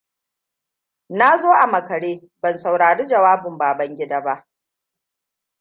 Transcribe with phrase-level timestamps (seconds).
[1.09, 4.47] Na zo a makare ban saurari jawabin Babangida ba.